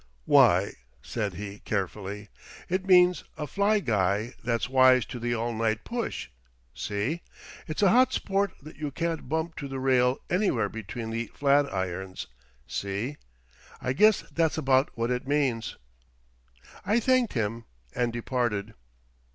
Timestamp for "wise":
4.67-5.05